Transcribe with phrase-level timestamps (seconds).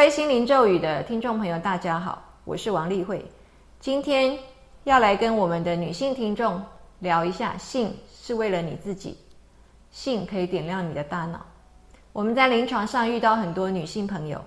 [0.00, 3.22] 位心灵咒语的听众朋友，大家好，我是王丽慧。
[3.80, 4.38] 今天
[4.84, 6.64] 要来跟我们的女性听众
[7.00, 9.18] 聊一下，性是为了你自己，
[9.90, 11.44] 性可以点亮你的大脑。
[12.14, 14.42] 我们在临床上遇到很多女性朋友，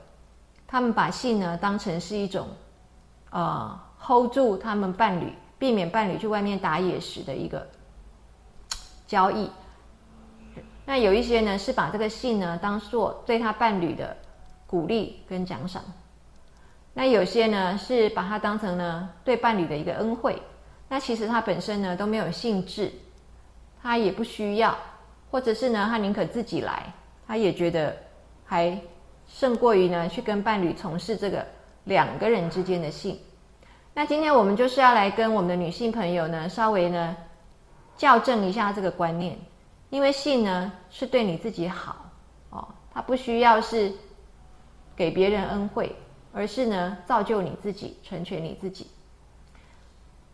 [0.66, 2.48] 她们把性呢当成是一种，
[3.30, 7.68] 呃，hold 住他们伴侣，避免伴侣去外面打野时的一个
[9.06, 9.52] 交易。
[10.84, 14.18] 那有一些呢是把这个性呢当做对他伴侣的。
[14.74, 15.84] 鼓励跟奖赏，
[16.96, 20.42] 那有些呢是把它当成呢对伴侣的一个恩惠，
[20.90, 22.92] 那其实他本身呢都没有兴致，
[23.84, 24.76] 他也不需要，
[25.30, 26.92] 或者是呢他宁可自己来，
[27.28, 27.96] 他也觉得
[28.44, 28.76] 还
[29.28, 31.46] 胜过于呢去跟伴侣从事这个
[31.84, 33.16] 两个人之间的性。
[33.94, 37.16] 那今天我们就是要来跟我们的女性朋友呢稍微呢
[37.96, 39.38] 校正一下这个观念，
[39.92, 41.96] 因为性呢是对你自己好
[42.50, 43.94] 哦，它不需要是。
[44.96, 45.96] 给别人恩惠，
[46.32, 48.88] 而是呢造就你自己，成全你自己。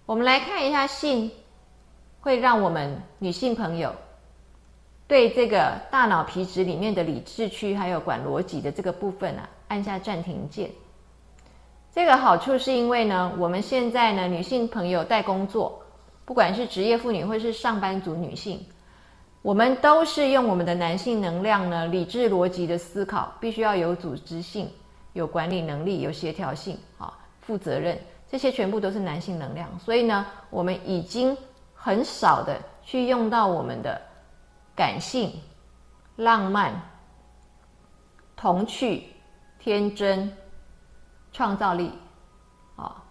[0.06, 1.32] 我们来看一下，性
[2.20, 3.94] 会让我们女性朋友
[5.08, 10.70] 对这个大脑皮质里面的理智区还有管逻辑的这个部分啊，按下暂停键。
[11.94, 15.82] 这个好处是因为呢，我们现在呢女性朋友在工作，
[16.26, 18.64] 不管是职业妇女或是上班族女性。
[19.42, 24.70] 我们都是用我们的男性能量呢，理智逻辑的思考，必须要有组织性、
[25.14, 27.98] 有管理能力、有协调性啊，负责任，
[28.30, 29.68] 这些全部都是男性能量。
[29.80, 31.36] 所以呢，我们已经
[31.74, 34.02] 很少的去用到我们的
[34.76, 35.32] 感性、
[36.18, 36.74] 浪漫、
[38.36, 39.06] 童趣、
[39.58, 40.30] 天真、
[41.32, 41.94] 创造力
[42.76, 43.02] 啊，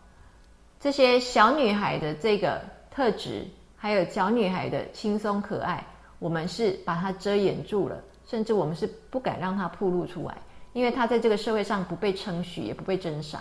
[0.79, 3.47] 这些小女孩的这个特质，
[3.79, 5.83] 还有小女孩的轻松可爱。
[6.19, 10.37] 我们是把它遮掩住了，甚至我们是不敢让它暴露出来，
[10.73, 13.41] 因为它在这个社会上不被称许，也不被珍赏。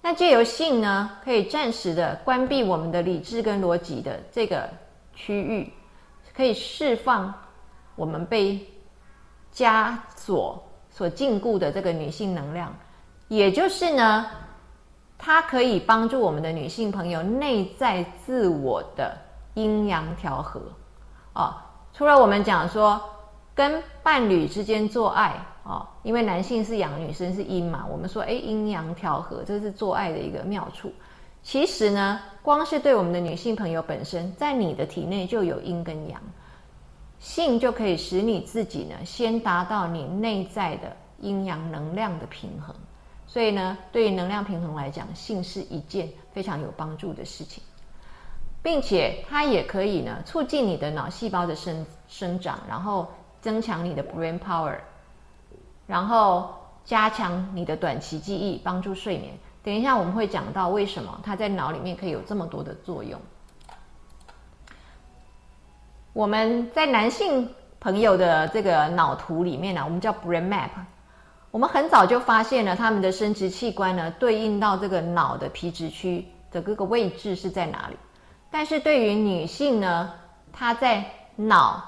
[0.00, 4.68] 那借由性呢，可以暂时的关闭我们的理智跟逻辑的这个
[5.14, 5.72] 区域，
[6.34, 7.32] 可以释放
[7.94, 8.58] 我们被
[9.54, 10.60] 枷锁
[10.90, 12.74] 所禁锢的这个女性能量，
[13.28, 14.26] 也就是呢，
[15.16, 19.16] 它可以帮助我们的女性朋友内在自我的
[19.54, 20.60] 阴阳调和。
[21.34, 21.54] 哦，
[21.92, 23.00] 除了我们讲说
[23.54, 25.34] 跟伴侣之间做爱
[25.64, 30.92] 哦，因为男性是阳，女生是阴嘛，我们说哎阴阳调和，这是做爱的一个妙处。
[31.42, 36.20] 其实呢，光是对我们的女性朋友本身，在你的体内就有阴跟阳，
[37.18, 42.74] 性就可以使你自己呢先达到你内在的阴阳能量的平衡。
[43.26, 47.62] 所以呢，对于能量平衡来讲，性是一件非常有帮助的事情。
[48.62, 53.08] 并且它也可以呢，促进你的脑细胞的生生长，然后
[53.40, 54.76] 增强你的 brain power，
[55.86, 59.34] 然后加强你的短期记忆，帮助睡眠。
[59.64, 63.20] 等一下我们会讲到为什么它在脑里面可以有这么多的作用。
[66.12, 67.48] 我们在男性
[67.80, 70.70] 朋友的这个脑图里面呢，我们叫 brain map，
[71.50, 77.96] 我们很早就发现了他们的生殖器官呢，对应到这个脑的皮质区的各个位置是在哪里。
[78.52, 80.12] 但是对于女性呢，
[80.52, 81.04] 她在
[81.34, 81.82] 脑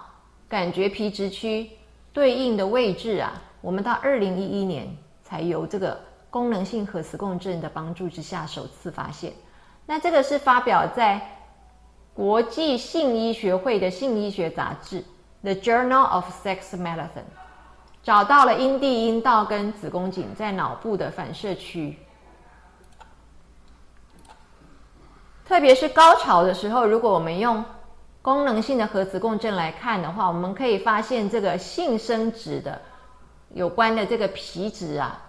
[0.48, 1.70] 感觉皮质区
[2.12, 4.88] 对应的位置啊，我们到二零一一年
[5.22, 9.30] 才由这个功能性核磁共振的帮助之下首次发现。
[9.84, 11.20] 那这个是发表在
[12.14, 15.00] 国际性医学会的性医学杂志
[15.42, 17.06] 《The Journal of Sex Medicine》，
[18.02, 21.98] 找到了阴蒂、阴道跟子宫颈在脑部的反射区。
[25.46, 27.62] 特别是高潮的时候，如果我们用
[28.22, 32.80] 功能性的核磁共振来看的话，我们可以发现这个性生殖的
[33.52, 35.20] 有关的这个皮质啊，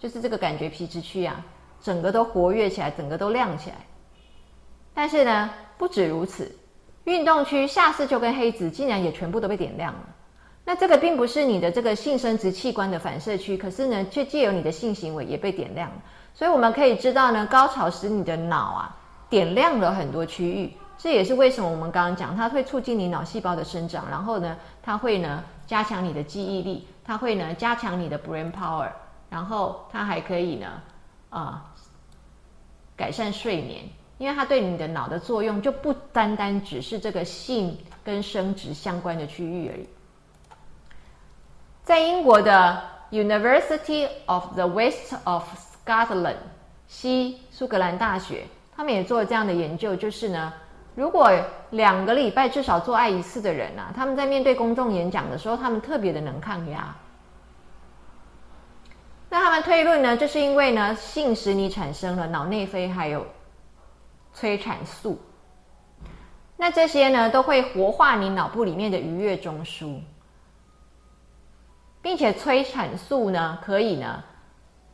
[0.00, 1.36] 就是这个感觉皮质区啊，
[1.80, 3.76] 整个都活跃起来，整个都亮起来。
[4.92, 6.50] 但是呢，不止如此，
[7.04, 10.00] 运动区下视丘跟黑子竟然也全部都被点亮了。
[10.64, 15.96] 那这个并不是你的这个性生殖器官的反射区，可是呢，却借由你的性行为也被点亮了。
[16.34, 18.96] 所以我们可以知道呢，高潮使你的脑啊。
[19.32, 28.90] 点亮了很多区域，这也是为什么我们刚刚讲，它会促进你脑细胞的生长，然后呢，它会呢加强你的记忆力，它会呢加强你的 brain power，
[29.30, 30.82] 然后它还可以呢
[31.30, 31.64] 啊
[32.94, 33.82] 改善睡眠，
[34.18, 37.74] 因为它对你的脑的作用就不单单只是这个性
[38.04, 39.88] 跟生殖相关的区域而已。
[41.82, 45.42] 在英国的 University of the West of
[45.86, 46.36] Scotland
[46.86, 48.44] 西苏格兰大学。
[48.74, 50.52] 他们也做这样的研究，就是呢，
[50.94, 51.30] 如果
[51.70, 56.94] 两个礼拜至少做爱一次的人啊，他们在面对公众演讲的时候，他们特别的能抗压。
[59.28, 63.26] 那他们推论呢，这是因为呢，性使你产生了脑内啡还有
[64.34, 65.18] 催产素。
[66.56, 70.00] 那这些呢，都会活化你脑部里面的愉悦中枢，
[72.02, 74.22] 并且催产素呢，可以呢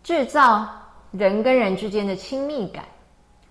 [0.02, 0.68] 制造
[1.10, 2.84] 人跟人之间的亲密感，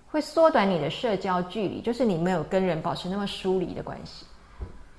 [0.10, 4.26] 会缩短你的社交距离，就是你没有跟人保持那么疏离的关系。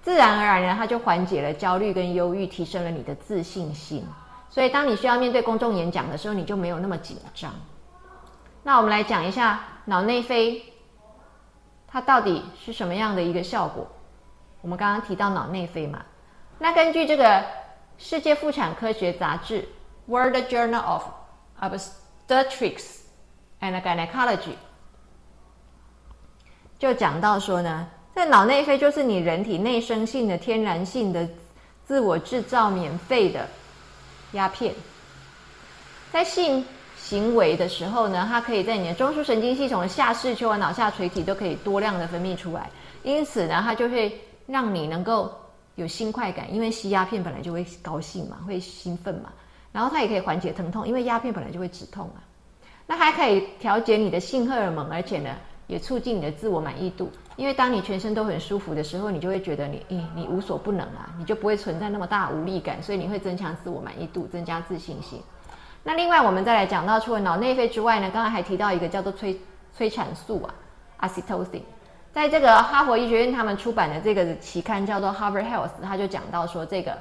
[0.03, 4.05] 自然而然呢，它就缓解了焦虑跟忧郁，提升了你的自信心。
[4.49, 7.53] 所以，当你需要面对公众演讲的时候，你就没有那么紧张。
[8.63, 10.63] 那我们来讲一下脑内啡，
[11.87, 13.87] 它到底是什么样的一个效果？
[14.61, 16.03] 我们刚刚提到脑内啡嘛，
[16.59, 17.45] 那根据这个
[17.99, 19.69] 世界妇产科学杂志
[20.07, 21.05] （World Journal of
[21.61, 23.01] Obstetrics
[23.61, 24.55] and Gynecology）
[26.79, 31.29] 就讲到说呢，这脑内啡就是你人体内生性的、天然性的、
[31.85, 33.47] 自我制造、免费的。
[34.33, 34.75] 鸦片。
[36.13, 36.63] 在性
[36.99, 42.69] 行为的时候呢，它可以在你的中枢神经系统的下视丘和脑下垂体都可以多量的分泌出来，
[43.03, 45.35] 因此呢，它就会让你能够
[45.77, 49.33] 有新快感，因为吸鸦片本来就会高兴嘛，会兴奋嘛，
[49.73, 52.21] 然后它也可以缓解疼痛，因为鸦片本来就会止痛啊，
[52.87, 55.35] 那还可以调节你的性荷尔蒙，而且呢，
[55.69, 57.09] 也促进你的自我满意度。
[57.37, 65.23] 因为当你全身都很舒服的时候，你就会觉得你，诶，你无所不能啊，你就不会存在那么大无力感，所以你会增强自我满意度，增加自信心。
[65.85, 69.41] 那另外，我们再来讲到除了脑内啡之外呢，刚刚还提到一个叫做催
[69.73, 70.53] 催产素啊
[71.03, 71.63] ，oxytocin，
[72.13, 76.99] 在这个哈佛医学院他们出版的这个期刊叫做 Harvard Health，他就讲到说这个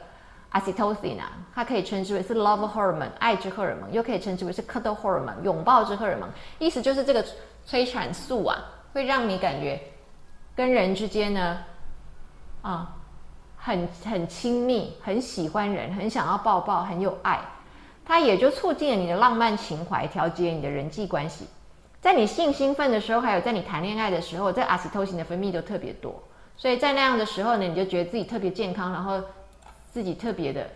[0.53, 6.29] oxytocin 啊，它可以称之为是 love hormone 爱之荷尔蒙，又可以称之为是 cuddle hormone 拥抱之荷尔蒙，
[6.59, 7.25] 意思就是这个
[7.65, 8.57] 催产素啊，
[8.94, 9.79] 会让你感觉。
[10.55, 11.59] 跟人之间呢，
[12.63, 12.95] 啊，
[13.55, 17.39] 很很亲密，很喜欢人，很想要抱抱，很有爱，
[18.03, 21.45] 它也就促进了你的浪漫情怀，调节你的人际关系。
[22.01, 26.23] 在你性兴奋的时候，还有在你谈恋爱的时候，这阿司托辛的分泌都特别多，
[26.55, 29.21] 所以在那样的时候呢，你就觉得自己特别健康，然后
[29.97, 30.69] 自己特别的，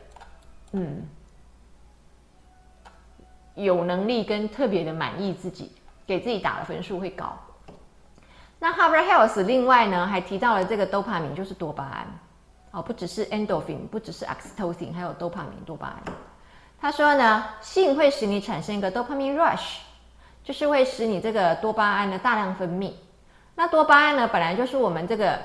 [0.71, 1.07] 嗯，
[3.53, 5.71] 有能力跟特别的满意自己，
[6.07, 7.37] 给自己打的分数会高。
[8.57, 12.07] 那 Harvard Health 另外呢还提到了这个多巴胺，就是多巴胺，
[12.71, 16.13] 哦，不只是 endorphin，不只是 oxytocin，还有多巴胺，多巴胺。
[16.79, 19.77] 他说呢，性会使你产生一个 dopamine rush，
[20.43, 22.91] 就是会使你这个多巴胺的大量分泌。
[23.53, 25.39] 那多巴胺呢，本来就是我们这个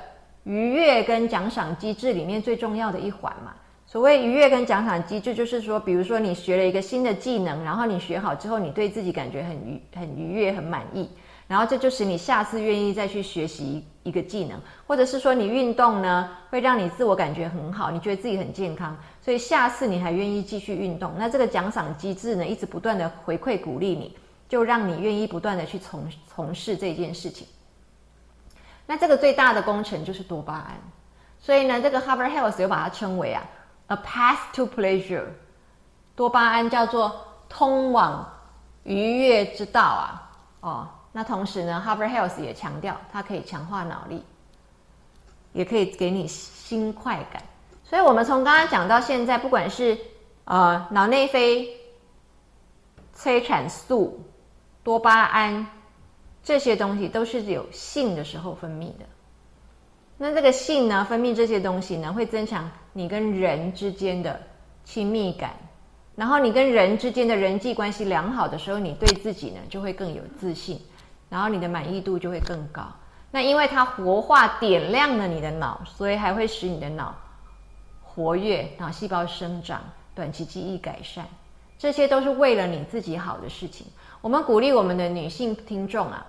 [0.44, 3.52] 愉悦跟奖赏机制里面最重要的一环嘛。
[3.86, 11.08] 所谓愉悦跟奖赏机制，就是说，比如说你学了一个新的技能，然后你学好之后，你对自己感觉很愉很愉悦，很满意。
[11.46, 21.12] 然后这就使你下次愿意再去学习一个技能，或者是说你运动呢，会让你自我感觉很好，你觉得自己很健康，所以下次你还愿意继续运动。
[21.16, 24.16] 那这个奖赏机制呢，一直不断的回馈鼓励你，
[24.48, 27.46] 就让你愿意不断的去从从事这件事情。
[28.84, 30.76] 那这个最大的工程就是多巴胺，
[31.38, 33.44] 所以呢，这个 Harvard Health 又把它称为啊
[33.88, 35.26] ，a path to pleasure，
[36.14, 37.14] 多巴胺叫做
[37.48, 38.26] 通往
[38.84, 40.30] 愉悦之道啊，
[40.60, 40.88] 哦。
[41.12, 44.22] 那同时呢，Harvard Health 也强调，它可以强化脑力，
[45.54, 47.42] 也可以给你新快感。
[47.82, 49.96] 所以，我们从刚刚讲到现在，不管是
[50.44, 51.66] 呃脑内啡、
[53.14, 54.20] 催产素、
[54.84, 55.66] 多巴胺
[56.42, 59.06] 这些东西，都是有性的时候分泌的。
[60.18, 64.40] 那这个性呢，分泌这些东西呢，会增强你跟人之间的
[64.84, 65.54] 亲密感，
[66.14, 70.80] 然后你跟人之间的人际关系良好的时候，你对自己呢就会更有自信。
[71.28, 72.86] 然后你的满意度就会更高。
[73.32, 77.12] 那因为它活化、点亮了你的脑，所以还会使你的脑
[78.00, 79.82] 活跃、脑细胞生长、
[80.14, 81.26] 短期记忆改善，
[81.76, 83.88] 这些都是为了你自己好的事情。
[84.20, 86.24] 我们鼓励我们的女性听众啊，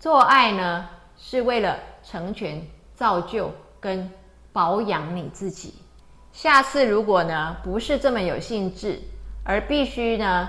[0.00, 4.10] 做爱呢是为了成全、造就跟
[4.52, 5.74] 保养你自己。
[6.32, 8.98] 下次如果呢不是这么有兴致，
[9.44, 10.48] 而必须呢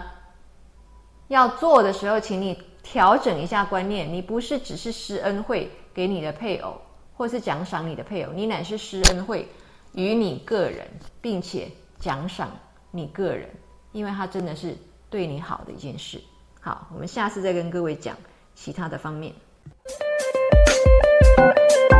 [1.27, 2.57] 要做的时候，请你。
[2.83, 6.79] 调整一下观念，你不是只是施恩惠给你的配偶，
[7.17, 9.45] 或是奖赏你的配偶，你乃是施恩惠
[9.91, 10.87] 于你个人，
[11.19, 12.49] 并且奖赏
[12.89, 13.49] 你个人，
[13.91, 14.73] 因为他真的是
[15.09, 16.17] 对你好的一件事。
[16.61, 18.15] 好，我们下次再跟各位讲
[18.55, 19.33] 其他的方面。
[21.37, 21.96] Thank you.